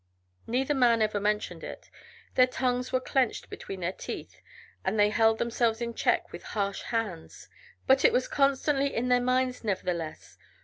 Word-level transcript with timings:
Neither 0.47 0.73
man 0.73 1.03
ever 1.03 1.19
mentioned 1.19 1.63
it 1.63 1.91
their 2.33 2.47
tongues 2.47 2.91
were 2.91 2.99
clenched 2.99 3.51
between 3.51 3.81
their 3.81 3.91
teeth 3.91 4.41
and 4.83 4.99
they 4.99 5.11
held 5.11 5.37
themselves 5.37 5.79
in 5.79 5.93
check 5.93 6.31
with 6.31 6.41
harsh 6.57 6.81
hands 6.81 7.49
but 7.85 8.03
it 8.03 8.11
was 8.11 8.27
constantly 8.27 8.95
in 8.95 9.09
their 9.09 9.21
minds, 9.21 9.63
nevertheless. 9.63 10.39